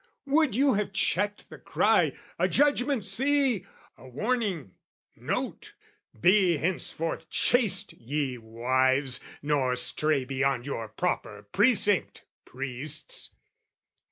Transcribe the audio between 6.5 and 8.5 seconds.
henceforth chaste, ye